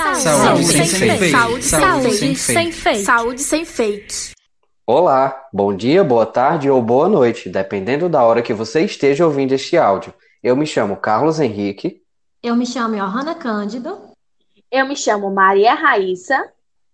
[0.00, 1.30] Saúde, saúde sem, sem fake.
[1.30, 3.04] Saúde, saúde sem, sem fake.
[3.04, 4.32] Saúde sem fake.
[4.86, 9.52] Olá, bom dia, boa tarde ou boa noite, dependendo da hora que você esteja ouvindo
[9.52, 10.14] este áudio.
[10.42, 12.00] Eu me chamo Carlos Henrique.
[12.42, 14.00] Eu me chamo Johanna Cândido.
[14.72, 16.48] Eu me chamo Maria Raíssa.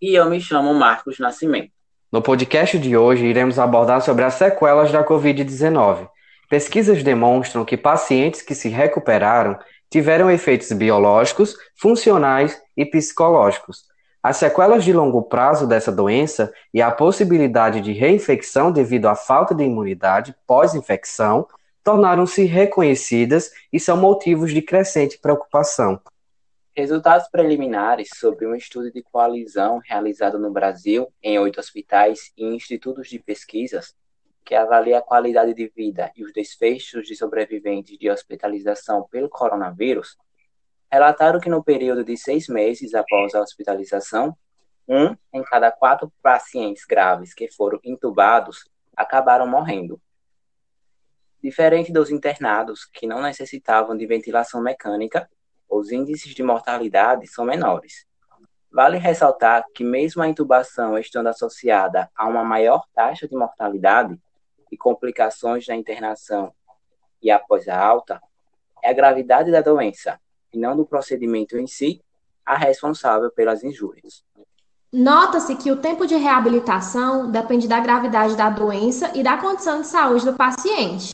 [0.00, 1.72] E eu me chamo Marcos Nascimento.
[2.12, 6.06] No podcast de hoje, iremos abordar sobre as sequelas da Covid-19.
[6.50, 9.58] Pesquisas demonstram que pacientes que se recuperaram
[9.90, 13.90] tiveram efeitos biológicos, funcionais e psicológicos.
[14.22, 19.54] As sequelas de longo prazo dessa doença e a possibilidade de reinfecção devido à falta
[19.54, 21.46] de imunidade pós-infecção
[21.82, 25.98] tornaram-se reconhecidas e são motivos de crescente preocupação.
[26.76, 33.08] Resultados preliminares sobre um estudo de coalizão realizado no Brasil em oito hospitais e institutos
[33.08, 33.94] de pesquisas
[34.44, 40.16] que avalia a qualidade de vida e os desfechos de sobreviventes de hospitalização pelo coronavírus,
[40.90, 44.36] relataram que no período de seis meses após a hospitalização,
[44.88, 50.00] um em cada quatro pacientes graves que foram intubados acabaram morrendo.
[51.42, 55.30] Diferente dos internados, que não necessitavam de ventilação mecânica,
[55.68, 58.04] os índices de mortalidade são menores.
[58.70, 64.18] Vale ressaltar que, mesmo a intubação estando associada a uma maior taxa de mortalidade,
[64.70, 66.52] e complicações da internação
[67.22, 68.20] e após a alta,
[68.82, 70.18] é a gravidade da doença,
[70.52, 72.02] e não do procedimento em si,
[72.44, 74.24] a responsável pelas injúrias.
[74.92, 79.86] Nota-se que o tempo de reabilitação depende da gravidade da doença e da condição de
[79.86, 81.12] saúde do paciente.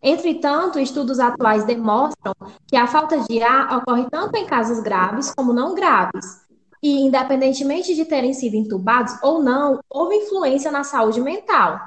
[0.00, 2.32] Entretanto, estudos atuais demonstram
[2.68, 6.46] que a falta de ar ocorre tanto em casos graves como não graves.
[6.80, 11.80] E, independentemente de terem sido intubados ou não, houve influência na saúde mental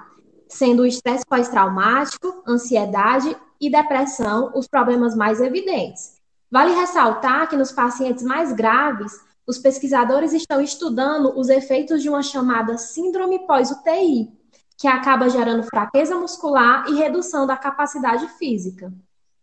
[0.49, 6.17] sendo o estresse pós-traumático, ansiedade e depressão os problemas mais evidentes.
[6.51, 9.13] Vale ressaltar que nos pacientes mais graves,
[9.45, 14.31] os pesquisadores estão estudando os efeitos de uma chamada síndrome pós-UTI,
[14.77, 18.91] que acaba gerando fraqueza muscular e redução da capacidade física.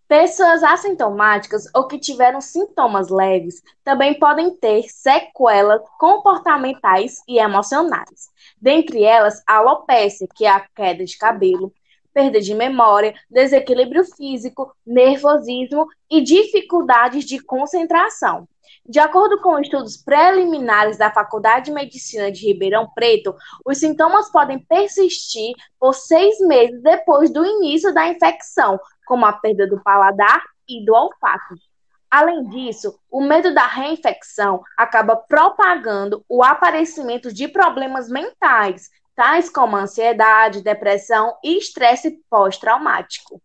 [0.09, 8.31] Pessoas assintomáticas ou que tiveram sintomas leves também podem ter sequelas comportamentais e emocionais.
[8.61, 11.73] Dentre elas, a alopecia, que é a queda de cabelo,
[12.17, 18.49] perda de memória, desequilíbrio físico, nervosismo e dificuldades de concentração.
[18.89, 23.35] De acordo com estudos preliminares da Faculdade de Medicina de Ribeirão Preto,
[23.67, 29.67] os sintomas podem persistir por seis meses depois do início da infecção, como a perda
[29.67, 31.55] do paladar e do olfato.
[32.11, 39.77] Além disso, o medo da reinfecção acaba propagando o aparecimento de problemas mentais, tais como
[39.77, 43.41] ansiedade, depressão e estresse pós-traumático.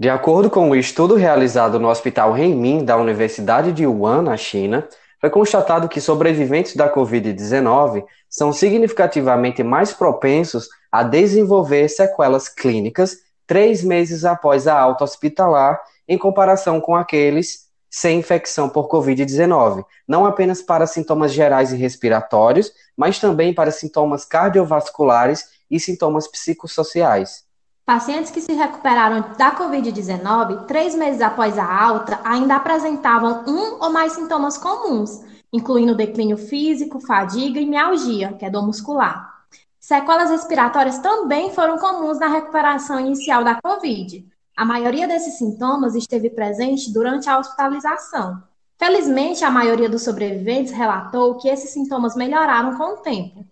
[0.00, 4.36] De acordo com o um estudo realizado no Hospital Renmin da Universidade de Wuhan, na
[4.36, 4.88] China,
[5.20, 13.16] foi constatado que sobreviventes da Covid-19 são significativamente mais propensos a desenvolver sequelas clínicas
[13.48, 20.26] três meses após a alta hospitalar, em comparação com aqueles sem infecção por Covid-19, não
[20.26, 27.46] apenas para sintomas gerais e respiratórios, mas também para sintomas cardiovasculares e sintomas psicossociais.
[27.84, 33.90] Pacientes que se recuperaram da Covid-19 três meses após a alta ainda apresentavam um ou
[33.90, 39.38] mais sintomas comuns, incluindo declínio físico, fadiga e mialgia, que é dor muscular.
[39.80, 44.26] Sequelas respiratórias também foram comuns na recuperação inicial da Covid.
[44.58, 48.42] A maioria desses sintomas esteve presente durante a hospitalização.
[48.76, 53.46] Felizmente, a maioria dos sobreviventes relatou que esses sintomas melhoraram com o tempo.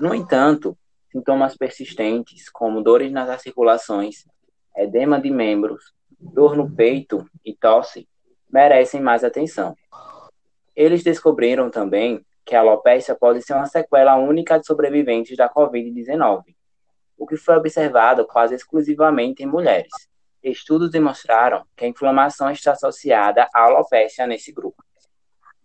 [0.00, 0.74] No entanto,
[1.12, 4.24] sintomas persistentes, como dores nas articulações,
[4.74, 8.08] edema de membros, dor no peito e tosse,
[8.50, 9.76] merecem mais atenção.
[10.74, 16.44] Eles descobriram também que a alopecia pode ser uma sequela única de sobreviventes da Covid-19,
[17.18, 19.92] o que foi observado quase exclusivamente em mulheres.
[20.42, 24.82] Estudos demonstraram que a inflamação está associada à alopecia nesse grupo.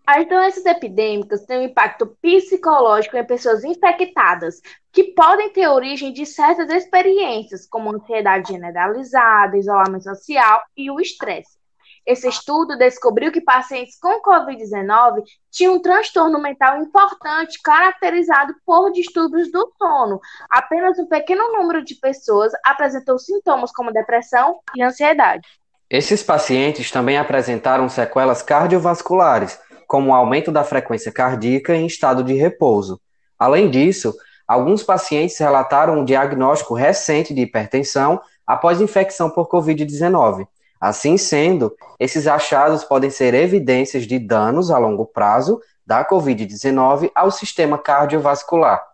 [0.06, 4.60] As doenças epidêmicas têm um impacto psicológico em pessoas infectadas,
[4.92, 11.58] que podem ter origem de certas experiências, como ansiedade generalizada, isolamento social e o estresse.
[12.06, 19.50] Esse estudo descobriu que pacientes com Covid-19 tinham um transtorno mental importante caracterizado por distúrbios
[19.52, 20.20] do sono.
[20.50, 25.48] Apenas um pequeno número de pessoas apresentou sintomas como depressão e ansiedade.
[25.90, 29.58] Esses pacientes também apresentaram sequelas cardiovasculares,
[29.88, 33.00] como aumento da frequência cardíaca em estado de repouso.
[33.40, 34.14] Além disso,
[34.46, 40.48] alguns pacientes relataram um diagnóstico recente de hipertensão após infecção por Covid-19
[40.84, 47.32] Assim sendo, esses achados podem ser evidências de danos a longo prazo da Covid-19 ao
[47.32, 48.86] sistema cardiovascular.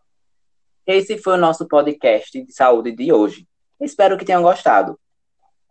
[0.86, 3.48] Esse foi o nosso podcast de saúde de hoje.
[3.82, 5.00] Espero que tenham gostado.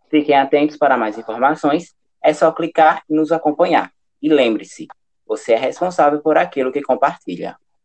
[0.09, 1.95] Fiquem atentos para mais informações.
[2.21, 3.89] É só clicar e nos acompanhar.
[4.21, 4.89] E lembre-se,
[5.25, 7.55] você é responsável por aquilo que compartilha.